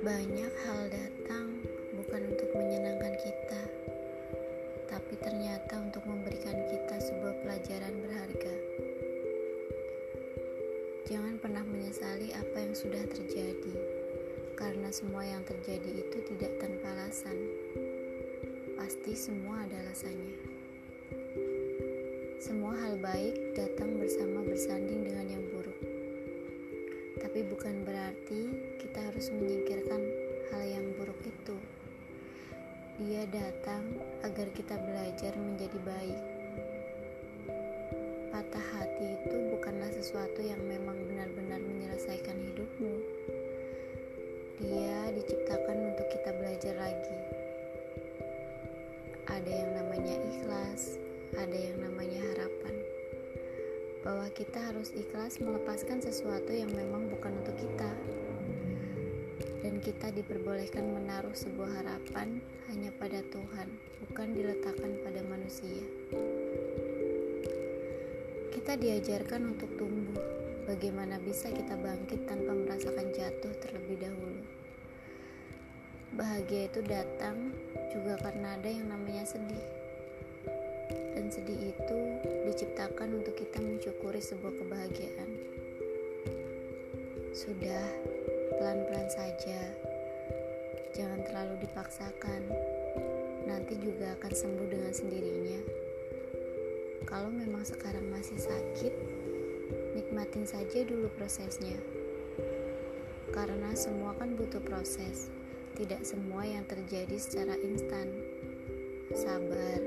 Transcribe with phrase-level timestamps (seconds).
[0.00, 1.60] Banyak hal datang
[1.92, 3.62] bukan untuk menyenangkan kita,
[4.88, 8.54] tapi ternyata untuk memberikan kita sebuah pelajaran berharga.
[11.04, 13.76] Jangan pernah menyesali apa yang sudah terjadi,
[14.56, 17.36] karena semua yang terjadi itu tidak tanpa alasan.
[18.80, 20.36] Pasti semua ada alasannya.
[22.40, 25.89] Semua hal baik datang bersama bersanding dengan yang buruk
[27.20, 28.40] tapi bukan berarti
[28.80, 30.02] kita harus menyingkirkan
[30.50, 31.56] hal yang buruk itu.
[33.00, 33.84] Dia datang
[34.24, 36.22] agar kita belajar menjadi baik.
[38.34, 42.94] Patah hati itu bukanlah sesuatu yang memang benar-benar menyelesaikan hidupmu.
[44.60, 47.40] Dia diciptakan untuk kita belajar lagi
[49.30, 50.98] ada yang namanya ikhlas,
[51.38, 52.69] ada yang namanya harapan.
[54.00, 57.90] Bahwa kita harus ikhlas melepaskan sesuatu yang memang bukan untuk kita.
[59.60, 62.40] Dan kita diperbolehkan menaruh sebuah harapan
[62.72, 63.68] hanya pada Tuhan,
[64.08, 65.84] bukan diletakkan pada manusia.
[68.50, 70.20] Kita diajarkan untuk tumbuh,
[70.64, 74.44] bagaimana bisa kita bangkit tanpa merasakan jatuh terlebih dahulu.
[76.16, 77.54] Bahagia itu datang
[77.94, 79.66] juga karena ada yang namanya sedih.
[81.16, 81.98] Dan sedih itu
[87.40, 87.88] Sudah,
[88.60, 89.72] pelan-pelan saja.
[90.92, 92.44] Jangan terlalu dipaksakan.
[93.48, 95.60] Nanti juga akan sembuh dengan sendirinya.
[97.08, 98.92] Kalau memang sekarang masih sakit,
[99.96, 101.80] nikmatin saja dulu prosesnya.
[103.32, 105.32] Karena semua kan butuh proses
[105.80, 108.20] tidak semua yang terjadi secara instan.
[109.16, 109.80] Sabar,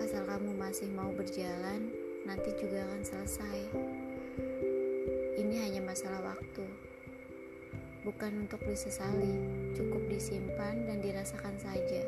[0.00, 1.92] asal kamu masih mau berjalan,
[2.24, 3.60] nanti juga akan selesai.
[5.34, 6.62] Ini hanya masalah waktu,
[8.06, 9.34] bukan untuk disesali,
[9.74, 12.06] cukup disimpan dan dirasakan saja.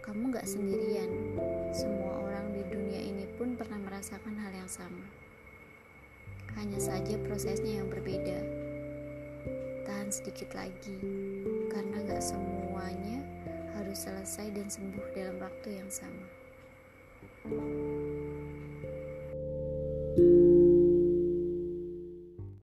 [0.00, 1.36] Kamu gak sendirian,
[1.76, 5.04] semua orang di dunia ini pun pernah merasakan hal yang sama.
[6.56, 8.64] Hanya saja prosesnya yang berbeda
[9.84, 10.96] tahan sedikit lagi,
[11.68, 13.20] karena gak semuanya
[13.76, 16.24] harus selesai dan sembuh dalam waktu yang sama.